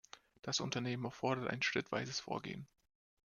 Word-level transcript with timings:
Das 0.41 0.61
Unternehmen 0.61 1.05
erfordert 1.05 1.47
ein 1.51 1.61
schrittweises 1.61 2.19
Vorgehen. 2.21 2.67